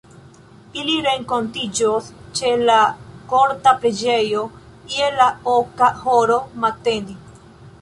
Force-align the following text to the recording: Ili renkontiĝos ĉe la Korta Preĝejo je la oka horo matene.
Ili 0.83 0.93
renkontiĝos 1.07 2.07
ĉe 2.39 2.53
la 2.69 2.77
Korta 3.33 3.75
Preĝejo 3.83 4.47
je 4.95 5.11
la 5.21 5.29
oka 5.55 5.91
horo 6.01 6.41
matene. 6.65 7.21